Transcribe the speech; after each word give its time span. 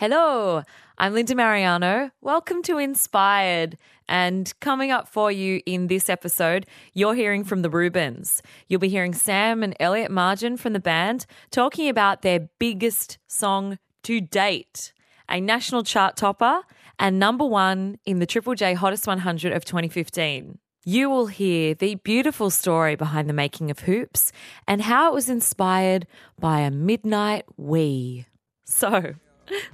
Hello, 0.00 0.62
I'm 0.96 1.12
Linda 1.12 1.34
Marigliano. 1.34 2.10
Welcome 2.22 2.62
to 2.62 2.78
Inspired. 2.78 3.76
And 4.08 4.50
coming 4.58 4.90
up 4.90 5.06
for 5.06 5.30
you 5.30 5.60
in 5.66 5.88
this 5.88 6.08
episode, 6.08 6.64
you're 6.94 7.14
hearing 7.14 7.44
from 7.44 7.60
the 7.60 7.68
Rubens. 7.68 8.40
You'll 8.66 8.80
be 8.80 8.88
hearing 8.88 9.12
Sam 9.12 9.62
and 9.62 9.76
Elliott 9.78 10.10
Margin 10.10 10.56
from 10.56 10.72
the 10.72 10.80
band 10.80 11.26
talking 11.50 11.86
about 11.90 12.22
their 12.22 12.48
biggest 12.58 13.18
song 13.28 13.78
to 14.04 14.22
date, 14.22 14.94
a 15.28 15.38
national 15.38 15.82
chart 15.82 16.16
topper 16.16 16.62
and 16.98 17.18
number 17.18 17.44
one 17.44 17.98
in 18.06 18.20
the 18.20 18.26
Triple 18.26 18.54
J 18.54 18.72
Hottest 18.72 19.06
100 19.06 19.52
of 19.52 19.66
2015. 19.66 20.58
You 20.82 21.10
will 21.10 21.26
hear 21.26 21.74
the 21.74 21.96
beautiful 21.96 22.48
story 22.48 22.96
behind 22.96 23.28
the 23.28 23.34
making 23.34 23.70
of 23.70 23.80
Hoops 23.80 24.32
and 24.66 24.80
how 24.80 25.10
it 25.10 25.14
was 25.14 25.28
inspired 25.28 26.06
by 26.38 26.60
a 26.60 26.70
midnight 26.70 27.44
wee. 27.58 28.24
So, 28.64 29.16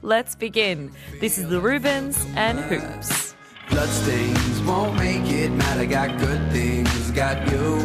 let's 0.03 0.35
begin. 0.35 0.93
This 1.21 1.39
is 1.39 1.49
the 1.49 1.61
Rubens 1.61 2.27
and 2.35 2.59
Hoops. 2.59 3.35
Bloodstains 3.71 4.63
won't 4.63 4.97
make 4.97 5.31
it 5.31 5.51
matter. 5.51 5.87
Got 5.87 6.19
good 6.19 6.51
things, 6.53 7.11
got 7.11 7.51
you. 7.51 7.79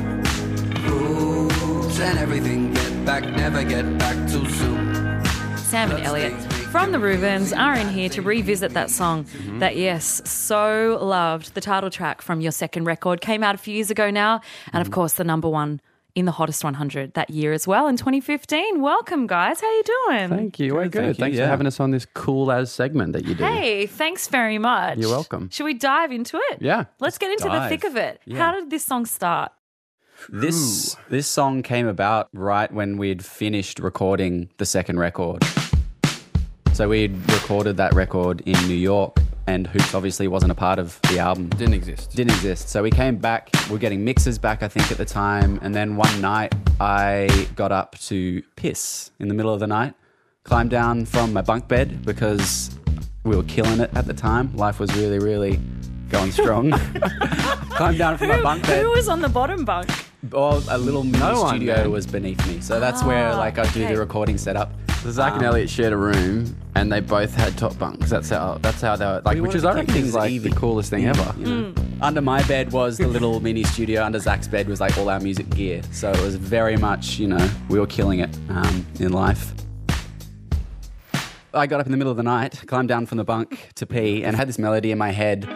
Hoops 0.81 1.99
and 1.99 2.19
everything. 2.19 2.73
Get 2.73 3.05
back, 3.05 3.23
never 3.23 3.63
get 3.63 3.97
back 3.97 4.15
too 4.29 4.47
soon. 4.49 5.25
Sam 5.57 5.91
and 5.91 6.03
Elliott 6.03 6.33
from 6.71 6.91
the 6.93 6.99
Rubens 6.99 7.51
are 7.51 7.75
in 7.75 7.89
here 7.89 8.07
to 8.09 8.21
revisit 8.21 8.73
that 8.73 8.89
song 8.89 9.25
mm-hmm. 9.25 9.59
that, 9.59 9.75
yes, 9.75 10.21
so 10.29 10.97
loved. 11.01 11.53
The 11.53 11.61
title 11.61 11.89
track 11.89 12.21
from 12.21 12.39
your 12.39 12.53
second 12.53 12.85
record 12.85 13.19
came 13.19 13.43
out 13.43 13.55
a 13.55 13.57
few 13.57 13.75
years 13.75 13.91
ago 13.91 14.09
now. 14.09 14.41
And 14.71 14.81
of 14.81 14.87
mm-hmm. 14.87 14.93
course, 14.93 15.13
the 15.13 15.23
number 15.23 15.49
one 15.49 15.81
in 16.15 16.25
the 16.25 16.31
Hottest 16.31 16.63
100 16.63 17.13
that 17.13 17.29
year 17.29 17.53
as 17.53 17.67
well 17.67 17.87
in 17.87 17.97
2015. 17.97 18.81
Welcome, 18.81 19.27
guys. 19.27 19.61
How 19.61 19.69
you 19.71 19.83
doing? 19.83 20.29
Thank 20.29 20.59
you. 20.59 20.75
We're 20.75 20.83
Good, 20.83 20.91
good. 20.91 21.01
thank 21.01 21.07
you, 21.17 21.23
Thanks 21.23 21.37
yeah. 21.37 21.45
for 21.45 21.49
having 21.49 21.67
us 21.67 21.79
on 21.79 21.91
this 21.91 22.05
cool 22.13 22.51
as 22.51 22.71
segment 22.71 23.13
that 23.13 23.25
you 23.25 23.35
do. 23.35 23.43
Hey, 23.43 23.85
thanks 23.87 24.27
very 24.27 24.57
much. 24.57 24.97
You're 24.97 25.09
welcome. 25.09 25.49
Should 25.49 25.65
we 25.65 25.73
dive 25.73 26.11
into 26.11 26.37
it? 26.51 26.61
Yeah. 26.61 26.85
Let's 26.99 27.17
get 27.17 27.31
into 27.31 27.49
the 27.49 27.67
thick 27.69 27.83
of 27.83 27.95
it. 27.95 28.21
Yeah. 28.25 28.37
How 28.37 28.51
did 28.59 28.69
this 28.69 28.83
song 28.85 29.05
start? 29.05 29.51
This 30.29 30.95
this 31.09 31.25
song 31.27 31.63
came 31.63 31.87
about 31.87 32.29
right 32.31 32.71
when 32.71 32.97
we'd 32.97 33.25
finished 33.25 33.79
recording 33.79 34.49
the 34.57 34.65
second 34.65 34.99
record. 34.99 35.43
So 36.73 36.89
we'd 36.89 37.13
recorded 37.31 37.77
that 37.77 37.93
record 37.95 38.41
in 38.41 38.53
New 38.67 38.75
York, 38.75 39.17
and 39.51 39.67
Hoops 39.67 39.93
obviously 39.93 40.27
wasn't 40.29 40.51
a 40.51 40.55
part 40.55 40.79
of 40.79 40.99
the 41.09 41.19
album. 41.19 41.49
Didn't 41.49 41.73
exist. 41.73 42.15
Didn't 42.15 42.31
exist. 42.31 42.69
So 42.69 42.81
we 42.81 42.89
came 42.89 43.17
back. 43.17 43.49
We 43.69 43.75
are 43.75 43.79
getting 43.79 44.03
mixes 44.03 44.39
back, 44.39 44.63
I 44.63 44.69
think, 44.69 44.89
at 44.91 44.97
the 44.97 45.05
time. 45.05 45.59
And 45.61 45.75
then 45.75 45.97
one 45.97 46.21
night, 46.21 46.55
I 46.79 47.47
got 47.55 47.71
up 47.71 47.97
to 48.09 48.41
piss 48.55 49.11
in 49.19 49.27
the 49.27 49.33
middle 49.33 49.53
of 49.53 49.59
the 49.59 49.67
night, 49.67 49.93
climbed 50.43 50.69
down 50.69 51.05
from 51.05 51.33
my 51.33 51.41
bunk 51.41 51.67
bed 51.67 52.05
because 52.05 52.77
we 53.23 53.35
were 53.35 53.43
killing 53.43 53.81
it 53.81 53.91
at 53.93 54.05
the 54.05 54.13
time. 54.13 54.55
Life 54.55 54.79
was 54.79 54.95
really, 54.95 55.19
really 55.19 55.59
going 56.09 56.31
strong. 56.31 56.71
climbed 57.71 57.97
down 57.97 58.17
from 58.17 58.29
my 58.29 58.41
bunk 58.41 58.65
bed. 58.65 58.83
Who 58.83 58.91
was 58.91 59.09
on 59.09 59.21
the 59.21 59.29
bottom 59.29 59.65
bunk? 59.65 59.89
Well, 60.31 60.63
a 60.69 60.77
little 60.77 61.03
mini 61.03 61.19
No 61.19 61.47
studio 61.47 61.89
was 61.89 62.07
beneath 62.07 62.45
me, 62.47 62.61
so 62.61 62.79
that's 62.79 63.03
where 63.03 63.29
Ah, 63.29 63.37
like 63.37 63.57
I 63.57 63.63
do 63.63 63.83
okay. 63.83 63.93
the 63.93 63.99
recording 63.99 64.37
setup. 64.37 64.71
So 65.01 65.09
Zaac 65.09 65.33
and 65.33 65.41
Elliott 65.41 65.67
shared 65.67 65.93
a 65.93 65.97
room, 65.97 66.55
and 66.75 66.91
they 66.91 66.99
both 66.99 67.33
had 67.33 67.57
top 67.57 67.75
bunks. 67.79 68.11
That's 68.11 68.29
how. 68.29 68.59
That's 68.61 68.81
how 68.81 68.95
they 68.95 69.05
were 69.05 69.19
like. 69.25 69.33
We 69.33 69.41
which 69.41 69.47
wanted 69.47 69.57
is 69.57 69.63
to 69.63 69.69
I 69.69 69.71
keep 69.71 69.79
reckon 69.79 69.93
things 69.95 70.13
like 70.13 70.41
the 70.43 70.51
coolest 70.51 70.91
thing 70.91 71.07
ever. 71.07 71.33
You 71.39 71.45
know? 71.45 71.71
Mm. 71.71 72.01
Under 72.03 72.21
my 72.21 72.43
bed 72.43 72.71
was 72.71 72.99
the 72.99 73.07
little 73.07 73.39
mini 73.39 73.63
studio. 73.63 74.03
Under 74.03 74.19
Zaac's 74.19 74.47
bed 74.47 74.67
was 74.67 74.79
like 74.79 74.95
all 74.99 75.09
our 75.09 75.19
music 75.19 75.49
gear. 75.49 75.81
So 75.91 76.11
it 76.11 76.21
was 76.21 76.35
very 76.35 76.77
much, 76.77 77.17
you 77.17 77.27
know, 77.27 77.49
we 77.67 77.79
were 77.79 77.87
killing 77.87 78.19
it 78.19 78.29
um, 78.49 78.85
in 78.99 79.11
life. 79.11 79.55
I 81.51 81.65
got 81.65 81.79
up 81.79 81.87
in 81.87 81.91
the 81.91 81.97
middle 81.97 82.11
of 82.11 82.17
the 82.17 82.23
night, 82.23 82.61
climbed 82.67 82.89
down 82.89 83.07
from 83.07 83.17
the 83.17 83.23
bunk 83.23 83.69
to 83.75 83.87
pee, 83.87 84.23
and 84.23 84.35
had 84.35 84.47
this 84.47 84.59
melody 84.59 84.91
in 84.91 84.99
my 84.99 85.09
head 85.09 85.47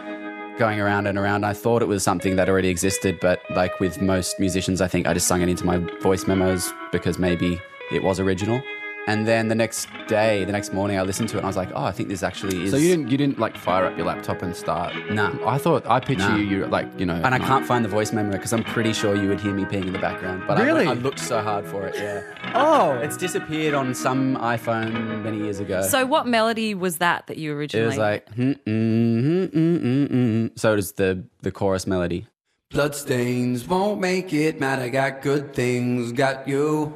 going 0.58 0.80
around 0.80 1.06
and 1.06 1.16
around. 1.16 1.44
I 1.46 1.52
thought 1.52 1.82
it 1.82 1.88
was 1.88 2.02
something 2.02 2.34
that 2.34 2.48
already 2.48 2.68
existed, 2.68 3.20
but 3.20 3.40
like 3.50 3.78
with 3.78 4.02
most 4.02 4.40
musicians, 4.40 4.80
I 4.80 4.88
think 4.88 5.06
I 5.06 5.14
just 5.14 5.28
sung 5.28 5.40
it 5.40 5.48
into 5.48 5.64
my 5.64 5.78
voice 6.00 6.26
memos 6.26 6.72
because 6.90 7.20
maybe 7.20 7.60
it 7.92 8.02
was 8.02 8.18
original. 8.18 8.60
And 9.08 9.26
then 9.26 9.46
the 9.48 9.54
next 9.54 9.88
day, 10.08 10.44
the 10.44 10.50
next 10.52 10.72
morning, 10.72 10.98
I 10.98 11.02
listened 11.02 11.28
to 11.28 11.36
it 11.36 11.38
and 11.38 11.46
I 11.46 11.48
was 11.48 11.56
like, 11.56 11.70
oh, 11.74 11.84
I 11.84 11.92
think 11.92 12.08
this 12.08 12.24
actually 12.24 12.64
is. 12.64 12.72
So 12.72 12.76
you 12.76 12.88
didn't 12.88 13.08
you 13.10 13.16
didn't 13.16 13.38
like 13.38 13.56
fire 13.56 13.84
up 13.86 13.96
your 13.96 14.06
laptop 14.06 14.42
and 14.42 14.54
start. 14.56 14.92
Nah. 15.10 15.32
I 15.46 15.58
thought 15.58 15.86
I 15.86 16.00
picture 16.00 16.28
Nah. 16.28 16.36
you. 16.36 16.44
You 16.44 16.66
like 16.66 16.88
you 16.98 17.06
know. 17.06 17.14
And 17.24 17.32
I 17.34 17.38
can't 17.38 17.64
find 17.64 17.84
the 17.84 17.88
voice 17.88 18.12
memo 18.12 18.32
because 18.32 18.52
I'm 18.52 18.64
pretty 18.64 18.92
sure 18.92 19.14
you 19.14 19.28
would 19.28 19.40
hear 19.40 19.52
me 19.54 19.64
peeing 19.64 19.86
in 19.86 19.92
the 19.92 19.98
background. 20.00 20.42
But 20.48 20.58
Really? 20.58 20.86
I, 20.86 20.94
looked 20.94 21.20
so 21.20 21.40
hard 21.40 21.64
for 21.66 21.86
it, 21.86 21.94
yeah. 21.96 22.22
Oh. 22.54 22.92
It's 23.02 23.16
disappeared 23.16 23.74
on 23.74 23.94
some 23.94 24.36
iPhone 24.38 25.22
many 25.22 25.38
years 25.38 25.60
ago. 25.60 25.82
So, 25.82 26.04
what 26.06 26.26
melody 26.26 26.74
was 26.74 26.98
that 26.98 27.26
that 27.28 27.36
you 27.36 27.52
originally? 27.54 27.84
it 27.84 27.86
was 27.88 27.98
like, 27.98 28.26
mm, 28.34 28.58
mm, 28.64 29.22
mm, 29.22 29.48
mm, 29.50 29.80
mm, 29.80 30.08
mm. 30.10 30.58
so 30.58 30.72
it 30.72 30.76
was 30.76 30.92
the, 30.92 31.22
the 31.42 31.52
chorus 31.52 31.86
melody. 31.86 32.26
Bloodstains 32.70 33.66
won't 33.68 34.00
make 34.00 34.32
it 34.32 34.58
matter. 34.58 34.88
Got 34.88 35.22
good 35.22 35.54
things, 35.54 36.12
got 36.12 36.48
you. 36.48 36.92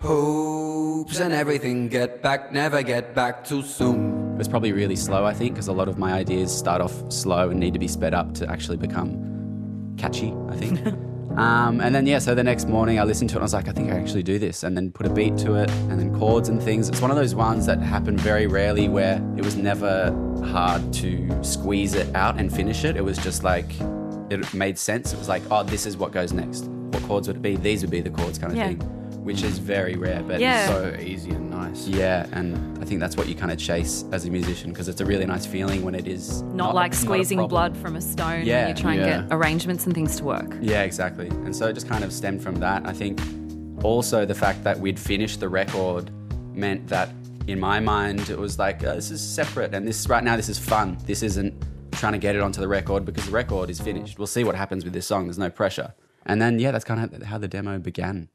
Hoops 0.00 1.18
and 1.20 1.32
everything. 1.32 1.88
Get 1.88 2.22
back, 2.22 2.52
never 2.52 2.82
get 2.82 3.14
back 3.14 3.44
too 3.44 3.62
soon. 3.62 4.32
It 4.34 4.38
was 4.38 4.48
probably 4.48 4.72
really 4.72 4.96
slow, 4.96 5.24
I 5.24 5.32
think, 5.34 5.54
because 5.54 5.68
a 5.68 5.72
lot 5.72 5.88
of 5.88 5.98
my 5.98 6.12
ideas 6.12 6.56
start 6.56 6.80
off 6.80 6.92
slow 7.10 7.50
and 7.50 7.58
need 7.58 7.72
to 7.72 7.78
be 7.78 7.88
sped 7.88 8.14
up 8.14 8.34
to 8.34 8.50
actually 8.50 8.76
become 8.76 9.94
catchy, 9.96 10.34
I 10.50 10.56
think. 10.56 10.86
um, 11.38 11.80
and 11.80 11.94
then, 11.94 12.06
yeah, 12.06 12.18
so 12.18 12.34
the 12.34 12.44
next 12.44 12.68
morning 12.68 13.00
I 13.00 13.04
listened 13.04 13.30
to 13.30 13.36
it 13.36 13.38
and 13.38 13.42
I 13.42 13.46
was 13.46 13.54
like, 13.54 13.68
I 13.68 13.72
think 13.72 13.90
I 13.90 13.96
actually 13.96 14.22
do 14.22 14.38
this. 14.38 14.62
And 14.62 14.76
then 14.76 14.92
put 14.92 15.06
a 15.06 15.10
beat 15.10 15.36
to 15.38 15.54
it 15.54 15.70
and 15.70 15.98
then 15.98 16.16
chords 16.18 16.48
and 16.48 16.62
things. 16.62 16.88
It's 16.88 17.00
one 17.00 17.10
of 17.10 17.16
those 17.16 17.34
ones 17.34 17.64
that 17.66 17.80
happen 17.80 18.16
very 18.16 18.46
rarely 18.46 18.88
where 18.88 19.16
it 19.36 19.44
was 19.44 19.56
never 19.56 20.12
hard 20.44 20.92
to 20.94 21.42
squeeze 21.42 21.94
it 21.94 22.14
out 22.14 22.38
and 22.38 22.52
finish 22.54 22.84
it. 22.84 22.96
It 22.96 23.04
was 23.04 23.16
just 23.18 23.42
like, 23.42 23.66
it 24.28 24.52
made 24.52 24.78
sense. 24.78 25.12
It 25.12 25.18
was 25.18 25.28
like, 25.28 25.42
oh, 25.50 25.62
this 25.62 25.86
is 25.86 25.96
what 25.96 26.12
goes 26.12 26.32
next. 26.32 26.64
What 26.66 27.02
chords 27.04 27.26
would 27.28 27.36
it 27.38 27.42
be? 27.42 27.56
These 27.56 27.82
would 27.82 27.90
be 27.90 28.00
the 28.02 28.10
chords 28.10 28.38
kind 28.38 28.52
of 28.52 28.58
Yeah. 28.58 28.68
thing, 28.68 29.05
which 29.26 29.42
is 29.42 29.58
very 29.58 29.96
rare. 29.96 30.22
But 30.22 30.40
Yeah. 30.40 30.68
so 30.68 30.96
easy 31.00 31.30
and 31.32 31.50
nice. 31.50 31.88
yeah, 31.88 32.26
and 32.30 32.78
I 32.80 32.84
think 32.84 33.00
that's 33.00 33.16
what 33.16 33.26
you 33.28 33.34
kind 33.34 33.50
of 33.50 33.58
chase 33.58 34.04
as 34.12 34.24
a 34.24 34.30
musician 34.30 34.70
because 34.70 34.86
it's 34.86 35.00
a 35.00 35.04
really 35.04 35.26
nice 35.26 35.44
feeling 35.44 35.82
when 35.84 35.96
it 35.96 36.06
is 36.06 36.42
not, 36.42 36.76
like 36.76 36.92
not 36.92 36.98
a 36.98 37.04
squeezing 37.04 37.38
problem. 37.38 37.50
blood 37.50 37.76
from 37.76 37.96
a 37.96 38.00
stone 38.00 38.44
Yeah, 38.46 38.66
when 38.66 38.76
you 38.76 38.82
try 38.82 38.92
and 38.94 39.00
yeah. 39.00 39.20
get 39.22 39.32
arrangements 39.32 39.84
and 39.86 39.94
things 39.94 40.16
to 40.18 40.24
work. 40.24 40.56
Yeah, 40.60 40.82
exactly. 40.82 41.26
And 41.26 41.54
so 41.54 41.66
it 41.66 41.72
just 41.72 41.88
kind 41.88 42.04
of 42.04 42.12
stemmed 42.12 42.40
from 42.40 42.54
that. 42.66 42.86
I 42.86 42.92
think 42.92 43.20
also 43.82 44.24
the 44.24 44.34
fact 44.34 44.62
that 44.62 44.78
we'd 44.78 44.98
finished 44.98 45.40
the 45.40 45.48
record 45.48 46.10
meant 46.54 46.86
that 46.88 47.08
in 47.48 47.58
my 47.58 47.80
mind 47.80 48.30
it 48.30 48.38
was 48.38 48.58
like 48.60 48.84
uh, 48.84 48.94
this 48.94 49.10
is 49.10 49.20
separate 49.20 49.74
and 49.74 49.86
this 49.88 50.08
right 50.08 50.22
now 50.22 50.36
this 50.36 50.48
is 50.48 50.58
fun. 50.58 50.98
This 51.04 51.24
isn't 51.24 51.52
trying 51.92 52.12
to 52.12 52.18
get 52.18 52.36
it 52.36 52.42
onto 52.42 52.60
the 52.60 52.68
record 52.68 53.04
because 53.04 53.26
the 53.26 53.32
record 53.32 53.70
is 53.70 53.80
finished. 53.80 54.18
We'll 54.18 54.26
see 54.28 54.44
what 54.44 54.54
happens 54.54 54.84
with 54.84 54.92
this 54.92 55.06
song. 55.06 55.24
There's 55.26 55.38
no 55.38 55.50
pressure. 55.50 55.94
And 56.24 56.40
then 56.40 56.60
yeah, 56.60 56.70
that's 56.70 56.84
kind 56.84 57.00
of 57.12 57.22
how 57.24 57.38
the 57.38 57.48
demo 57.48 57.78
began. 57.78 58.28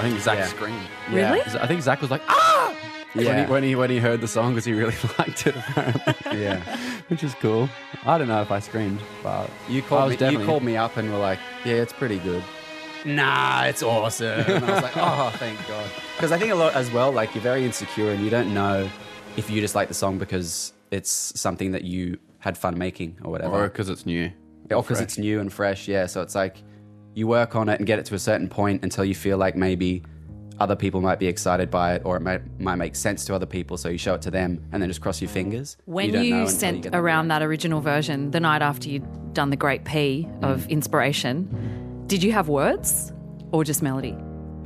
I 0.00 0.02
think 0.02 0.18
Zaac 0.20 0.36
Yeah. 0.36 0.46
screamed. 0.46 0.86
Yeah. 1.12 1.32
Really? 1.32 1.58
I 1.60 1.66
think 1.66 1.80
Zaac 1.82 2.00
was 2.00 2.10
like 2.10 2.22
ah. 2.28 2.74
When, 3.12 3.26
Yeah. 3.26 3.44
he, 3.46 3.50
when 3.52 3.62
he 3.64 3.74
when 3.74 3.90
he 3.90 3.98
heard 3.98 4.20
the 4.20 4.28
song 4.28 4.52
because 4.52 4.64
he 4.64 4.72
really 4.72 4.94
liked 5.18 5.46
it 5.46 5.56
apparently. 5.56 6.40
Yeah. 6.42 6.62
Which 7.08 7.24
is 7.24 7.34
cool. 7.34 7.68
I 8.06 8.18
don't 8.18 8.28
know 8.28 8.40
if 8.40 8.50
I 8.50 8.60
screamed, 8.60 9.00
but 9.22 9.50
You 9.68 9.82
I 9.82 9.86
called, 9.86 10.10
was 10.12 10.20
me, 10.20 10.30
you 10.30 10.44
called 10.44 10.62
me 10.62 10.76
up 10.76 10.96
and 10.96 11.10
were 11.12 11.18
like, 11.18 11.38
yeah, 11.64 11.74
it's 11.74 11.92
pretty 11.92 12.18
good. 12.20 12.42
Nah, 13.04 13.64
it's 13.64 13.82
awesome. 13.82 14.40
And 14.40 14.64
I 14.64 14.72
was 14.74 14.82
like, 14.82 14.92
oh, 14.96 15.30
thank 15.38 15.58
God. 15.66 15.90
Because 16.16 16.32
I 16.32 16.38
think 16.38 16.52
a 16.52 16.54
lot 16.54 16.74
as 16.74 16.90
well, 16.92 17.10
like 17.10 17.34
you're 17.34 17.42
very 17.42 17.64
insecure 17.64 18.10
and 18.12 18.22
you 18.22 18.30
don't 18.30 18.52
know 18.54 18.88
if 19.36 19.50
you 19.50 19.60
just 19.60 19.74
like 19.74 19.88
the 19.88 19.94
song 19.94 20.18
because 20.18 20.72
it's 20.90 21.10
something 21.40 21.72
that 21.72 21.82
you 21.84 22.18
had 22.38 22.56
fun 22.58 22.76
making 22.78 23.18
or 23.24 23.30
whatever. 23.30 23.54
or 23.64 23.68
because 23.68 23.88
it's 23.88 24.06
new. 24.06 24.30
Or 24.70 24.82
because 24.82 25.00
it's 25.00 25.18
new 25.18 25.40
and 25.40 25.52
fresh, 25.52 25.88
yeah. 25.88 26.06
So 26.06 26.20
it's 26.22 26.34
like 26.36 26.62
you 27.14 27.26
work 27.26 27.56
on 27.56 27.68
it 27.68 27.78
and 27.78 27.86
get 27.86 27.98
it 27.98 28.06
to 28.06 28.14
a 28.14 28.18
certain 28.18 28.48
point 28.48 28.82
until 28.84 29.04
you 29.04 29.14
feel 29.14 29.36
like 29.36 29.56
maybe 29.56 30.02
other 30.58 30.76
people 30.76 31.00
might 31.00 31.18
be 31.18 31.26
excited 31.26 31.70
by 31.70 31.94
it 31.94 32.02
or 32.04 32.16
it 32.16 32.20
might, 32.20 32.42
might 32.60 32.74
make 32.76 32.94
sense 32.94 33.24
to 33.24 33.34
other 33.34 33.46
people. 33.46 33.76
So 33.78 33.88
you 33.88 33.96
show 33.98 34.14
it 34.14 34.22
to 34.22 34.30
them 34.30 34.62
and 34.72 34.82
then 34.82 34.90
just 34.90 35.00
cross 35.00 35.20
your 35.20 35.30
fingers. 35.30 35.76
When 35.86 36.12
don't 36.12 36.24
you, 36.24 36.48
sent 36.48 36.82
get 36.82 36.92
the 36.92 36.98
around 36.98 37.28
that 37.28 37.42
original 37.42 37.80
version 37.80 38.30
the 38.30 38.40
night 38.40 38.60
after 38.62 38.88
you'd 38.90 39.32
done 39.34 39.48
the 39.50 39.56
Great 39.56 39.84
P 39.84 40.28
of 40.42 40.66
Mm. 40.66 40.70
inspiration, 40.70 42.04
did 42.06 42.22
you 42.22 42.32
have 42.32 42.48
words 42.48 43.12
or 43.52 43.64
just 43.64 43.82
melody? 43.82 44.16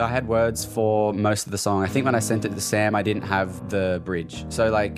I 0.00 0.08
had 0.08 0.26
words 0.26 0.64
for 0.64 1.12
most 1.12 1.46
of 1.46 1.52
the 1.52 1.58
song. 1.58 1.85
I 1.85 1.87
think 1.87 2.05
when 2.05 2.17
I 2.17 2.19
sent 2.19 2.44
it 2.44 2.55
to 2.56 2.61
Sam, 2.61 2.96
I 2.96 3.02
didn't 3.02 3.23
have 3.23 3.70
the 3.70 4.02
bridge. 4.05 4.44
So 4.49 4.70
like, 4.70 4.96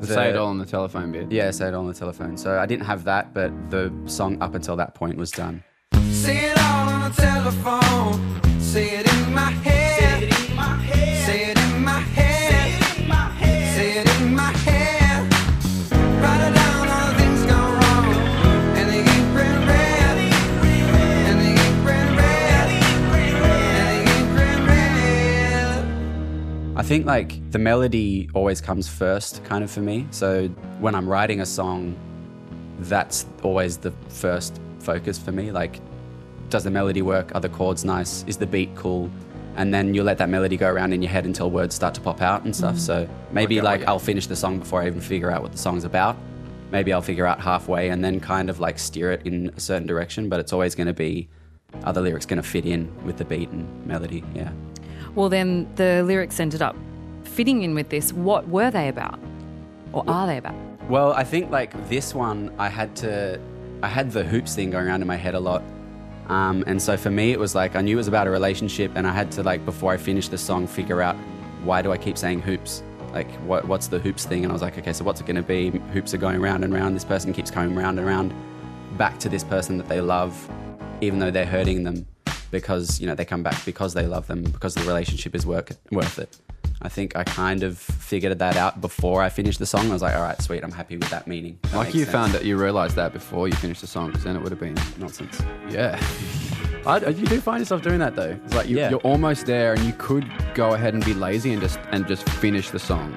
the, 0.00 0.08
Say 0.08 0.30
it 0.30 0.36
all 0.36 0.48
on 0.48 0.58
the 0.58 0.66
telephone 0.66 1.12
bit. 1.12 1.30
Yeah, 1.30 1.52
say 1.52 1.68
it 1.68 1.74
all 1.74 1.82
on 1.82 1.86
the 1.86 1.94
telephone. 1.94 2.36
So 2.36 2.58
I 2.58 2.66
didn't 2.66 2.86
have 2.86 3.04
that, 3.04 3.32
but 3.32 3.52
the 3.70 3.92
song 4.06 4.42
up 4.42 4.56
until 4.56 4.74
that 4.76 4.96
point 4.96 5.16
was 5.16 5.30
done. 5.30 5.62
Say 6.12 6.50
it 6.50 6.58
all 6.58 6.88
on 6.88 7.00
the 7.10 7.16
telephone. 7.20 8.20
Say 8.60 8.96
it 8.98 9.06
in 9.12 9.34
my 9.34 9.50
head. 9.50 9.98
Say 9.98 10.22
it 10.22 10.40
in 10.48 10.56
my 10.56 10.76
head. 10.78 11.26
Say 11.26 11.50
it 11.50 11.58
in 11.58 11.82
my 11.82 12.00
head. 12.00 13.74
Say 13.76 13.88
it 13.98 14.06
in 14.20 14.34
my 14.34 14.52
head. 14.66 15.32
Write 16.22 16.42
it 16.48 16.54
down, 16.54 16.88
all 16.88 17.06
the 17.08 17.14
things 17.18 17.42
gone 17.46 17.74
wrong. 17.80 18.06
And 18.76 18.86
they 18.88 19.02
get 19.02 19.24
red, 19.34 19.58
red. 19.68 20.16
And 21.28 21.36
they 21.40 21.52
get 21.54 21.74
red, 21.84 22.08
red. 22.16 22.68
And 22.70 23.86
they 23.88 24.04
get 24.04 24.26
red, 24.36 24.60
red. 24.68 25.84
I 26.76 26.82
think 26.82 27.06
like 27.06 27.50
the 27.50 27.58
melody 27.58 28.28
always 28.34 28.60
comes 28.60 28.88
first, 28.88 29.42
kind 29.44 29.62
of 29.62 29.70
for 29.70 29.80
me. 29.80 30.06
So 30.10 30.48
when 30.80 30.94
I'm 30.94 31.08
writing 31.08 31.40
a 31.40 31.46
song, 31.46 31.96
that's 32.78 33.26
always 33.42 33.76
the 33.76 33.92
first 34.08 34.60
focus 34.82 35.18
for 35.18 35.32
me. 35.32 35.50
Like, 35.50 35.80
does 36.48 36.64
the 36.64 36.70
melody 36.70 37.02
work? 37.02 37.34
Are 37.34 37.40
the 37.40 37.48
chords 37.48 37.84
nice? 37.84 38.24
Is 38.26 38.36
the 38.36 38.46
beat 38.46 38.74
cool? 38.74 39.10
And 39.56 39.72
then 39.72 39.94
you 39.94 40.02
let 40.02 40.18
that 40.18 40.28
melody 40.28 40.56
go 40.56 40.70
around 40.70 40.92
in 40.92 41.02
your 41.02 41.10
head 41.10 41.26
until 41.26 41.50
words 41.50 41.74
start 41.74 41.94
to 41.94 42.00
pop 42.00 42.22
out 42.22 42.44
and 42.44 42.54
stuff. 42.56 42.76
Mm-hmm. 42.76 43.06
So 43.06 43.08
maybe 43.32 43.58
out 43.58 43.64
like 43.64 43.84
I'll 43.84 43.98
finish 43.98 44.26
the 44.26 44.36
song 44.36 44.58
before 44.58 44.82
I 44.82 44.86
even 44.86 45.00
figure 45.00 45.30
out 45.30 45.42
what 45.42 45.52
the 45.52 45.58
song's 45.58 45.84
about. 45.84 46.16
Maybe 46.70 46.92
I'll 46.92 47.02
figure 47.02 47.26
out 47.26 47.40
halfway 47.40 47.90
and 47.90 48.02
then 48.02 48.18
kind 48.18 48.48
of 48.48 48.60
like 48.60 48.78
steer 48.78 49.12
it 49.12 49.26
in 49.26 49.52
a 49.56 49.60
certain 49.60 49.86
direction. 49.86 50.28
But 50.28 50.40
it's 50.40 50.52
always 50.52 50.74
going 50.74 50.86
to 50.86 50.94
be, 50.94 51.28
are 51.84 51.92
the 51.92 52.00
lyrics 52.00 52.24
going 52.24 52.40
to 52.40 52.48
fit 52.48 52.64
in 52.64 52.90
with 53.04 53.18
the 53.18 53.26
beat 53.26 53.50
and 53.50 53.86
melody? 53.86 54.24
Yeah. 54.34 54.52
Well, 55.14 55.28
then 55.28 55.70
the 55.76 56.02
lyrics 56.02 56.40
ended 56.40 56.62
up 56.62 56.74
fitting 57.24 57.62
in 57.62 57.74
with 57.74 57.90
this. 57.90 58.12
What 58.12 58.48
were 58.48 58.70
they 58.70 58.88
about? 58.88 59.18
Or 59.92 60.02
are 60.08 60.26
they 60.26 60.38
about? 60.38 60.54
Well, 60.88 61.12
I 61.12 61.24
think 61.24 61.50
like 61.50 61.88
this 61.90 62.14
one, 62.14 62.54
I 62.58 62.68
had 62.68 62.96
to, 62.96 63.38
I 63.82 63.88
had 63.88 64.12
the 64.12 64.22
hoops 64.22 64.54
thing 64.54 64.70
going 64.70 64.86
around 64.86 65.02
in 65.02 65.08
my 65.08 65.16
head 65.16 65.34
a 65.34 65.40
lot. 65.40 65.62
Um, 66.28 66.62
and 66.68 66.80
so 66.80 66.96
for 66.96 67.10
me, 67.10 67.32
it 67.32 67.38
was 67.38 67.54
like 67.54 67.74
I 67.74 67.80
knew 67.80 67.96
it 67.96 67.96
was 67.96 68.08
about 68.08 68.26
a 68.28 68.30
relationship, 68.30 68.92
and 68.94 69.06
I 69.06 69.12
had 69.12 69.32
to 69.32 69.42
like 69.42 69.64
before 69.64 69.92
I 69.92 69.96
finished 69.96 70.30
the 70.30 70.38
song, 70.38 70.66
figure 70.66 71.02
out 71.02 71.16
why 71.64 71.82
do 71.82 71.92
I 71.92 71.98
keep 71.98 72.16
saying 72.16 72.42
hoops? 72.42 72.82
Like 73.12 73.30
what, 73.40 73.66
what's 73.66 73.88
the 73.88 73.98
hoops 73.98 74.24
thing? 74.24 74.44
And 74.44 74.52
I 74.52 74.54
was 74.54 74.62
like, 74.62 74.78
okay, 74.78 74.92
so 74.92 75.04
what's 75.04 75.20
it 75.20 75.26
going 75.26 75.36
to 75.36 75.42
be? 75.42 75.70
Hoops 75.92 76.14
are 76.14 76.18
going 76.18 76.40
round 76.40 76.64
and 76.64 76.72
round. 76.72 76.94
This 76.94 77.04
person 77.04 77.32
keeps 77.32 77.50
coming 77.50 77.74
round 77.74 77.98
and 77.98 78.06
round, 78.06 78.32
back 78.96 79.18
to 79.18 79.28
this 79.28 79.44
person 79.44 79.78
that 79.78 79.88
they 79.88 80.00
love, 80.00 80.48
even 81.00 81.18
though 81.18 81.30
they're 81.30 81.44
hurting 81.44 81.82
them, 81.82 82.06
because 82.52 83.00
you 83.00 83.06
know 83.08 83.16
they 83.16 83.24
come 83.24 83.42
back 83.42 83.64
because 83.64 83.94
they 83.94 84.06
love 84.06 84.28
them, 84.28 84.42
because 84.44 84.74
the 84.74 84.84
relationship 84.84 85.34
is 85.34 85.44
work, 85.44 85.72
worth 85.90 86.20
it. 86.20 86.38
I 86.84 86.88
think 86.88 87.14
I 87.16 87.22
kind 87.24 87.62
of 87.62 87.78
figured 87.78 88.38
that 88.40 88.56
out 88.56 88.80
before 88.80 89.22
I 89.22 89.28
finished 89.28 89.58
the 89.60 89.66
song. 89.66 89.88
I 89.88 89.92
was 89.92 90.02
like, 90.02 90.14
all 90.16 90.22
right, 90.22 90.40
sweet, 90.42 90.64
I'm 90.64 90.72
happy 90.72 90.96
with 90.96 91.10
that 91.10 91.26
meaning. 91.28 91.58
That 91.62 91.74
Like 91.76 91.94
you 91.94 92.00
sense. 92.00 92.10
found 92.12 92.32
that 92.32 92.44
you 92.44 92.56
realised 92.58 92.96
that 92.96 93.12
before 93.12 93.46
you 93.46 93.54
finished 93.54 93.80
the 93.82 93.86
song, 93.86 94.08
because 94.08 94.24
then 94.24 94.34
it 94.36 94.42
would 94.42 94.50
have 94.50 94.60
been 94.60 94.76
nonsense. 94.98 95.40
yeah. 95.70 95.98
I, 96.86 96.98
you 97.06 97.26
do 97.26 97.40
find 97.40 97.60
yourself 97.60 97.82
doing 97.82 98.00
that 98.00 98.16
though. 98.16 98.36
It's 98.44 98.54
like 98.54 98.68
you, 98.68 98.76
Yeah. 98.78 98.90
you're 98.90 98.98
almost 99.00 99.46
there, 99.46 99.72
and 99.74 99.84
you 99.84 99.92
could 99.98 100.26
go 100.54 100.74
ahead 100.74 100.94
and 100.94 101.04
be 101.04 101.14
lazy 101.14 101.52
and 101.52 101.62
just 101.62 101.78
and 101.92 102.06
just 102.08 102.28
finish 102.28 102.70
the 102.70 102.80
song, 102.80 103.16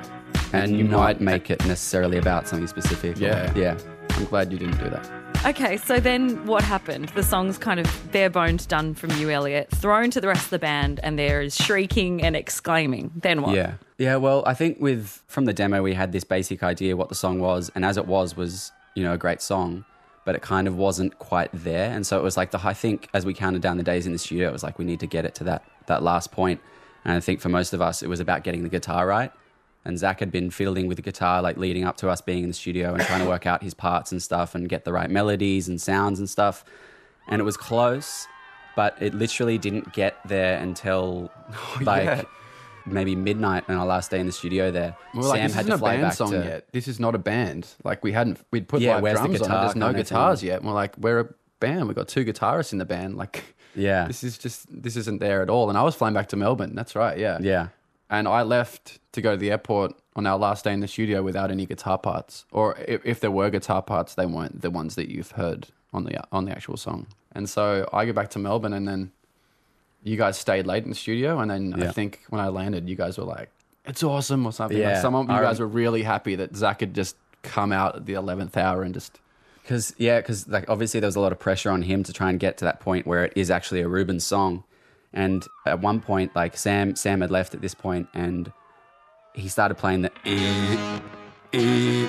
And 0.53 0.77
you 0.77 0.85
might 0.85 1.19
make 1.19 1.49
it 1.49 1.65
necessarily 1.65 2.17
about 2.19 2.47
something 2.47 2.67
specific. 2.67 3.17
or- 3.17 3.21
Yeah. 3.21 3.51
yeah. 3.55 3.77
I'm 4.11 4.25
glad 4.25 4.51
you 4.51 4.59
didn't 4.59 4.77
do 4.77 4.89
that. 4.91 5.09
Okay, 5.45 5.77
so 5.77 5.99
then 5.99 6.43
what 6.47 6.63
happened? 6.63 7.09
The 7.09 7.21
song's 7.21 7.59
kind 7.59 7.79
of 7.79 8.11
bare 8.11 8.31
bones 8.31 8.65
done 8.65 8.95
from 8.95 9.11
you, 9.11 9.29
Elliott, 9.29 9.69
thrown 9.69 10.09
to 10.09 10.19
the 10.19 10.27
rest 10.27 10.45
of 10.45 10.49
the 10.49 10.57
band, 10.57 10.99
and 11.03 11.19
there 11.19 11.39
is 11.39 11.55
shrieking 11.55 12.23
and 12.23 12.35
exclaiming. 12.35 13.11
Then 13.15 13.43
what? 13.43 13.55
Yeah. 13.55 13.73
Yeah, 13.99 14.15
well, 14.15 14.43
I 14.47 14.55
think 14.55 14.79
with 14.81 15.21
from 15.27 15.45
the 15.45 15.53
demo 15.53 15.83
we 15.83 15.93
had 15.93 16.11
this 16.13 16.23
basic 16.23 16.63
idea 16.63 16.97
what 16.97 17.09
the 17.09 17.15
song 17.15 17.39
was, 17.39 17.71
and 17.75 17.85
as 17.85 17.95
it 17.95 18.07
was 18.07 18.35
was, 18.35 18.71
you 18.95 19.03
know, 19.03 19.13
a 19.13 19.19
great 19.19 19.39
song, 19.39 19.85
but 20.25 20.33
it 20.33 20.41
kind 20.41 20.67
of 20.67 20.77
wasn't 20.77 21.19
quite 21.19 21.51
there. 21.53 21.91
And 21.91 22.07
so 22.07 22.17
it 22.17 22.23
was 22.23 22.35
like 22.35 22.49
the 22.49 22.59
I 22.65 22.73
think 22.73 23.07
as 23.13 23.23
we 23.23 23.35
counted 23.35 23.61
down 23.61 23.77
the 23.77 23.83
days 23.83 24.07
in 24.07 24.13
the 24.13 24.19
studio, 24.19 24.49
it 24.49 24.51
was 24.51 24.63
like 24.63 24.79
we 24.79 24.85
need 24.85 24.99
to 25.01 25.07
get 25.07 25.25
it 25.25 25.35
to 25.35 25.43
that 25.43 25.63
that 25.85 26.01
last 26.01 26.31
point. 26.31 26.59
And 27.05 27.15
I 27.15 27.19
think 27.19 27.39
for 27.39 27.49
most 27.49 27.71
of 27.71 27.83
us 27.83 28.01
it 28.01 28.07
was 28.07 28.19
about 28.19 28.43
getting 28.43 28.63
the 28.63 28.69
guitar 28.69 29.05
right. 29.05 29.31
And 29.85 29.97
Zaac 29.97 30.19
had 30.19 30.31
been 30.31 30.49
fiddling 30.49 30.87
with 30.87 30.97
the 30.97 31.03
guitar 31.03 31.41
like 31.43 31.57
leading 31.57 31.83
up 31.83 31.97
to 31.97 32.09
us 32.09 32.19
being 32.19 32.41
in 32.43 32.49
the 32.49 32.55
studio 32.55 32.93
and 32.95 33.03
trying 33.03 33.21
to 33.21 33.27
work 33.27 33.45
out 33.45 33.61
his 33.61 33.73
parts 33.75 34.11
and 34.11 34.21
stuff 34.21 34.55
and 34.55 34.67
get 34.67 34.83
the 34.83 34.91
right 34.91 35.09
melodies 35.09 35.67
and 35.67 35.79
sounds 35.79 36.17
and 36.19 36.29
stuff. 36.29 36.65
And 37.27 37.39
it 37.39 37.43
was 37.43 37.55
close, 37.55 38.27
but 38.75 38.97
it 38.99 39.13
literally 39.13 39.57
didn't 39.59 39.93
get 39.93 40.17
there 40.27 40.57
until 40.59 41.31
oh, 41.51 41.77
like 41.81 42.05
yeah. 42.05 42.23
maybe 42.87 43.15
midnight 43.15 43.63
on 43.69 43.75
our 43.75 43.85
last 43.85 44.09
day 44.09 44.19
in 44.19 44.25
the 44.25 44.31
studio 44.31 44.71
there. 44.71 44.95
We 45.13 45.19
We're 45.19 45.27
like, 45.27 45.37
Sam 45.37 45.43
this 45.47 45.53
had 45.55 45.59
isn't 45.65 45.69
to 45.69 45.75
a 45.75 45.77
fly 45.77 45.91
band 45.97 46.01
back 46.01 46.13
song 46.13 46.31
to 46.31 46.37
yet. 46.37 46.67
This 46.71 46.87
is 46.87 46.99
not 46.99 47.13
a 47.13 47.19
band. 47.19 47.67
Like 47.83 48.03
we 48.03 48.11
hadn't, 48.11 48.39
we'd 48.51 48.67
put 48.67 48.81
Yeah, 48.81 48.95
live 48.95 49.03
where's 49.03 49.19
the 49.19 49.27
drums 49.27 49.41
on. 49.43 49.61
There's 49.61 49.75
no 49.75 49.93
guitars 49.93 50.43
yet. 50.43 50.57
And 50.59 50.67
we're 50.67 50.73
like, 50.73 50.97
we're 50.97 51.19
a 51.19 51.29
band. 51.59 51.87
We've 51.87 51.95
got 51.95 52.07
two 52.07 52.25
guitarists 52.25 52.71
in 52.73 52.79
the 52.79 52.85
band. 52.85 53.17
Like, 53.17 53.43
Yeah. 53.75 54.07
this 54.07 54.23
is 54.23 54.37
just, 54.39 54.65
this 54.69 54.95
isn't 54.95 55.19
there 55.19 55.43
at 55.43 55.49
all. 55.49 55.69
And 55.69 55.77
I 55.77 55.83
was 55.83 55.93
flying 55.93 56.15
back 56.15 56.29
to 56.29 56.35
Melbourne. 56.35 56.73
That's 56.73 56.95
right. 56.95 57.17
Yeah. 57.19 57.37
Yeah. 57.39 57.67
And 58.09 58.27
I 58.27 58.43
left 58.43 58.99
to 59.13 59.21
go 59.21 59.31
to 59.31 59.37
the 59.37 59.51
airport 59.51 59.93
on 60.15 60.25
our 60.27 60.37
last 60.37 60.63
day 60.63 60.73
in 60.73 60.79
the 60.79 60.87
studio 60.87 61.23
without 61.23 61.49
any 61.51 61.65
guitar 61.65 61.97
parts, 61.97 62.45
or 62.51 62.77
if, 62.87 63.05
if 63.05 63.19
there 63.19 63.31
were 63.31 63.49
guitar 63.49 63.81
parts, 63.81 64.15
they 64.15 64.25
weren't 64.25 64.61
the 64.61 64.69
ones 64.69 64.95
that 64.95 65.09
you've 65.09 65.31
heard 65.31 65.67
on 65.93 66.03
the 66.03 66.21
on 66.31 66.45
the 66.45 66.51
actual 66.51 66.77
song. 66.77 67.07
And 67.33 67.49
so 67.49 67.89
I 67.91 68.05
go 68.05 68.13
back 68.13 68.29
to 68.31 68.39
Melbourne, 68.39 68.73
and 68.73 68.87
then 68.87 69.11
you 70.03 70.17
guys 70.17 70.37
stayed 70.37 70.67
late 70.67 70.83
in 70.83 70.89
the 70.89 70.95
studio, 70.95 71.39
and 71.39 71.49
then 71.49 71.73
I 71.81 71.91
think 71.91 72.21
when 72.29 72.39
I 72.39 72.49
landed, 72.49 72.87
you 72.87 72.95
guys 72.95 73.17
were 73.17 73.25
like, 73.25 73.49
"It's 73.85 74.03
awesome" 74.03 74.45
or 74.45 74.51
something. 74.51 74.77
Like 74.77 74.85
Yeah, 74.85 75.01
some 75.01 75.15
of 75.15 75.27
you 75.29 75.35
guys 75.41 75.59
were 75.59 75.67
really 75.67 76.03
happy 76.03 76.35
that 76.35 76.53
Zaac 76.53 76.81
had 76.81 76.93
just 76.93 77.15
come 77.41 77.71
out 77.71 77.95
at 77.95 78.05
the 78.05 78.13
eleventh 78.13 78.55
hour 78.55 78.83
and 78.83 78.93
just 78.93 79.19
Because 79.63 79.95
yeah, 79.97 80.19
because 80.19 80.47
like 80.47 80.69
obviously 80.69 80.99
there 80.99 81.07
was 81.07 81.15
a 81.15 81.19
lot 81.19 81.31
of 81.31 81.39
pressure 81.39 81.71
on 81.71 81.81
him 81.81 82.03
to 82.03 82.13
try 82.13 82.29
and 82.29 82.39
get 82.39 82.57
to 82.59 82.65
that 82.65 82.79
point 82.79 83.07
where 83.07 83.25
it 83.25 83.33
is 83.35 83.49
actually 83.49 83.81
a 83.81 83.87
Ruben 83.87 84.19
song, 84.19 84.63
and 85.15 85.47
at 85.65 85.79
one 85.79 85.99
point 86.01 86.35
like 86.35 86.55
Sam 86.57 86.95
Sam 86.95 87.21
had 87.21 87.31
left 87.31 87.55
at 87.55 87.61
this 87.61 87.73
point 87.73 88.07
and 88.13 88.51
he 89.33 89.47
started 89.47 89.75
playing 89.75 90.03
the 90.03 90.11
eh, 90.25 90.99
eh, 91.53 92.07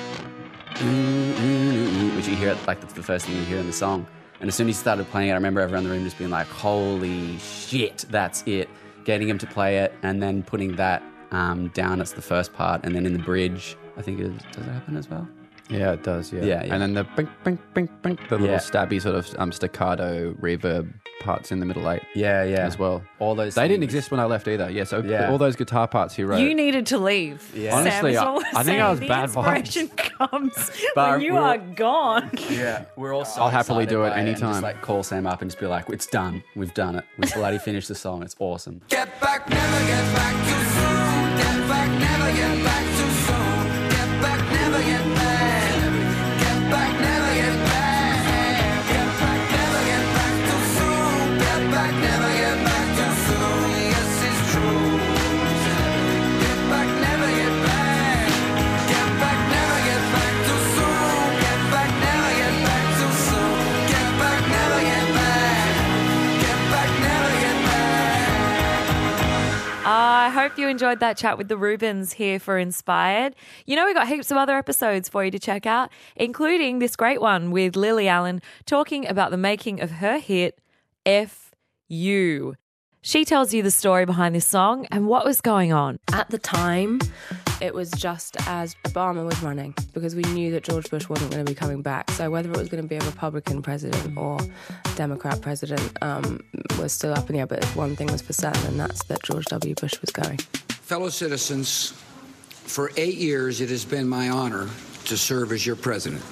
eh, 0.80 2.16
which 2.16 2.28
you 2.28 2.36
hear 2.36 2.50
it 2.50 2.66
like 2.66 2.80
the 2.80 3.02
first 3.02 3.26
thing 3.26 3.36
you 3.36 3.44
hear 3.44 3.58
in 3.58 3.66
the 3.66 3.72
song. 3.72 4.06
And 4.40 4.48
as 4.48 4.54
soon 4.54 4.68
as 4.68 4.76
he 4.76 4.80
started 4.80 5.08
playing 5.10 5.30
it, 5.30 5.32
I 5.32 5.36
remember 5.36 5.60
everyone 5.60 5.84
in 5.84 5.88
the 5.88 5.94
room 5.96 6.04
just 6.04 6.18
being 6.18 6.30
like, 6.30 6.46
"Holy 6.48 7.38
shit, 7.38 8.04
that's 8.10 8.42
it!" 8.46 8.68
Getting 9.04 9.28
him 9.28 9.38
to 9.38 9.46
play 9.46 9.78
it 9.78 9.94
and 10.02 10.22
then 10.22 10.42
putting 10.42 10.76
that 10.76 11.02
um, 11.30 11.68
down 11.68 12.00
as 12.00 12.12
the 12.12 12.22
first 12.22 12.52
part, 12.52 12.84
and 12.84 12.94
then 12.94 13.06
in 13.06 13.12
the 13.12 13.18
bridge, 13.18 13.76
I 13.96 14.02
think 14.02 14.20
it 14.20 14.30
does 14.52 14.66
it 14.66 14.70
happen 14.70 14.96
as 14.96 15.08
well. 15.08 15.26
Yeah, 15.68 15.92
it 15.92 16.02
does. 16.02 16.32
Yeah, 16.32 16.42
Yeah, 16.42 16.64
yeah. 16.64 16.72
And 16.74 16.82
then 16.82 16.94
the 16.94 17.04
bink, 17.16 17.28
bink, 17.44 17.60
bink, 17.74 17.90
bink, 18.02 18.28
the 18.28 18.36
little 18.36 18.48
Yeah. 18.54 18.58
stabby 18.58 19.00
sort 19.00 19.14
of 19.16 19.28
um, 19.38 19.50
staccato 19.52 20.32
reverb 20.34 20.92
parts 21.20 21.50
in 21.50 21.58
the 21.60 21.66
middle 21.66 21.90
eight 21.90 22.02
Yeah, 22.14 22.44
yeah. 22.44 22.58
as 22.66 22.78
well. 22.78 23.02
All 23.18 23.34
those 23.34 23.54
They 23.54 23.62
didn't 23.66 23.80
things. 23.80 23.94
exist 23.94 24.10
when 24.10 24.20
I 24.20 24.26
left 24.26 24.46
either. 24.46 24.70
Yeah, 24.70 24.84
so 24.84 25.00
Yeah. 25.02 25.30
all 25.30 25.38
those 25.38 25.56
guitar 25.56 25.88
parts 25.88 26.14
he 26.14 26.22
wrote. 26.24 26.38
You 26.40 26.54
needed 26.54 26.86
to 26.86 26.98
leave. 26.98 27.50
Yeah. 27.54 27.70
Sam 27.70 27.78
Honestly, 27.80 28.12
is 28.12 28.18
I- 28.18 28.24
all 28.26 28.42
I 28.54 28.62
think 28.62 28.80
I 28.80 28.90
was 28.90 28.98
saying. 28.98 29.08
bad 29.08 29.28
the 29.30 29.34
vibes. 29.40 29.76
inspiration 29.76 29.88
comes 29.96 30.70
But 30.94 31.10
when 31.12 31.20
you 31.22 31.32
we're- 31.34 31.44
are 31.44 31.58
gone. 31.58 32.30
Yeah, 32.50 32.84
we're 32.96 33.12
all. 33.14 33.24
So 33.24 33.40
I'll 33.42 33.48
happily 33.48 33.84
excited 33.84 33.96
do 33.96 34.04
it 34.04 34.10
by 34.10 34.18
and 34.18 34.28
anytime. 34.28 34.52
Just 34.52 34.62
like 34.62 34.82
call 34.82 35.02
Sam 35.02 35.26
up 35.26 35.40
and 35.42 35.50
just 35.50 35.58
be 35.58 35.66
like, 35.66 35.88
"It's 35.88 36.06
done. 36.06 36.42
We've 36.54 36.72
done 36.74 36.96
it. 36.96 37.04
We've 37.18 37.32
bloody 37.34 37.58
finished 37.58 37.88
the 37.88 37.94
song. 37.94 38.22
It's 38.22 38.36
awesome." 38.38 38.82
Get 38.88 39.18
back, 39.20 39.48
never 39.48 39.86
get 39.86 40.14
back 40.14 40.34
too 40.46 40.64
soon. 40.76 41.36
Get 41.38 41.68
back, 41.68 41.90
never 41.98 42.36
get 42.36 42.64
back 42.64 42.84
too 42.98 43.10
soon. 43.26 43.88
Get 43.90 44.22
back, 44.22 44.52
never 44.52 44.78
get 44.82 45.04
back. 45.14 45.15
You 70.66 70.70
enjoyed 70.70 70.98
that 70.98 71.16
chat 71.16 71.38
with 71.38 71.46
the 71.46 71.56
Rubens 71.56 72.14
here 72.14 72.40
for 72.40 72.58
Inspired. 72.58 73.36
You 73.66 73.76
know, 73.76 73.86
we 73.86 73.94
got 73.94 74.08
heaps 74.08 74.32
of 74.32 74.36
other 74.36 74.56
episodes 74.56 75.08
for 75.08 75.24
you 75.24 75.30
to 75.30 75.38
check 75.38 75.64
out, 75.64 75.90
including 76.16 76.80
this 76.80 76.96
great 76.96 77.20
one 77.20 77.52
with 77.52 77.76
Lily 77.76 78.08
Allen 78.08 78.42
talking 78.64 79.06
about 79.06 79.30
the 79.30 79.36
making 79.36 79.80
of 79.80 79.92
her 79.92 80.18
hit, 80.18 80.58
F 81.04 81.54
You. 81.88 82.56
She 83.00 83.24
tells 83.24 83.54
you 83.54 83.62
the 83.62 83.70
story 83.70 84.04
behind 84.06 84.34
this 84.34 84.46
song 84.46 84.86
and 84.90 85.06
what 85.06 85.24
was 85.24 85.40
going 85.40 85.72
on. 85.72 86.00
At 86.12 86.30
the 86.30 86.38
time, 86.38 86.98
it 87.60 87.74
was 87.74 87.90
just 87.92 88.36
as 88.48 88.74
Obama 88.84 89.24
was 89.24 89.42
running 89.42 89.74
because 89.92 90.14
we 90.14 90.22
knew 90.24 90.50
that 90.52 90.64
George 90.64 90.90
Bush 90.90 91.08
wasn't 91.08 91.30
going 91.30 91.44
to 91.44 91.50
be 91.50 91.54
coming 91.54 91.82
back. 91.82 92.10
So 92.10 92.30
whether 92.30 92.50
it 92.50 92.56
was 92.56 92.68
going 92.68 92.82
to 92.82 92.88
be 92.88 92.96
a 92.96 93.00
Republican 93.00 93.62
president 93.62 94.16
or 94.16 94.38
Democrat 94.94 95.40
president 95.40 95.96
um, 96.02 96.40
was 96.78 96.92
still 96.92 97.12
up 97.12 97.28
in 97.30 97.34
the 97.34 97.40
air. 97.40 97.46
But 97.46 97.62
if 97.62 97.76
one 97.76 97.96
thing 97.96 98.08
was 98.08 98.22
for 98.22 98.32
certain, 98.32 98.64
and 98.66 98.80
that's 98.80 99.04
that 99.04 99.22
George 99.22 99.46
W. 99.46 99.74
Bush 99.74 100.00
was 100.00 100.10
going. 100.10 100.38
Fellow 100.38 101.08
citizens, 101.08 101.92
for 102.50 102.90
eight 102.96 103.16
years 103.16 103.60
it 103.60 103.70
has 103.70 103.84
been 103.84 104.08
my 104.08 104.28
honor 104.28 104.68
to 105.06 105.16
serve 105.16 105.52
as 105.52 105.66
your 105.66 105.76
president. 105.76 106.22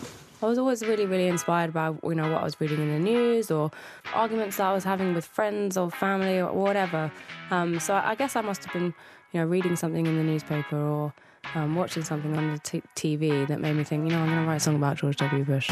I 0.45 0.49
was 0.49 0.59
always 0.59 0.83
really, 0.83 1.07
really 1.07 1.29
inspired 1.29 1.73
by 1.73 1.89
you 1.89 2.15
know 2.15 2.31
what 2.31 2.43
I 2.43 2.45
was 2.45 2.61
reading 2.61 2.81
in 2.81 2.89
the 2.89 2.99
news 2.99 3.51
or 3.51 3.71
arguments 4.13 4.59
that 4.59 4.67
I 4.67 4.75
was 4.75 4.85
having 4.85 5.15
with 5.15 5.25
friends 5.25 5.77
or 5.77 5.91
family 5.91 6.39
or 6.39 6.53
whatever. 6.53 7.11
Um, 7.51 7.81
so 7.81 7.95
I 7.95 8.15
guess 8.15 8.37
I 8.37 8.43
must 8.43 8.65
have 8.65 8.73
been 8.73 8.95
you 9.33 9.41
know 9.41 9.47
reading 9.47 9.75
something 9.75 10.07
in 10.07 10.17
the 10.17 10.23
newspaper 10.23 10.77
or 10.77 11.15
um, 11.55 11.77
watching 11.77 12.03
something 12.05 12.37
on 12.37 12.53
the 12.53 12.59
t- 12.59 12.83
TV 12.95 13.47
that 13.49 13.61
made 13.61 13.77
me 13.77 13.85
think, 13.85 14.05
you 14.05 14.17
know, 14.17 14.23
I'm 14.23 14.29
going 14.29 14.41
to 14.41 14.47
write 14.47 14.57
a 14.57 14.61
song 14.61 14.77
about 14.77 14.97
George 14.97 15.17
W. 15.17 15.45
Bush. 15.45 15.69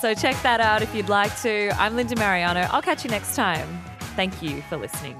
So 0.00 0.14
check 0.14 0.40
that 0.42 0.60
out 0.60 0.82
if 0.82 0.94
you'd 0.94 1.08
like 1.08 1.34
to. 1.42 1.70
I'm 1.80 1.96
Linda 1.96 2.14
Marigliano. 2.14 2.68
I'll 2.70 2.82
catch 2.82 3.04
you 3.04 3.10
next 3.10 3.34
time. 3.34 3.66
Thank 4.16 4.42
you 4.42 4.62
for 4.62 4.76
listening. 4.76 5.16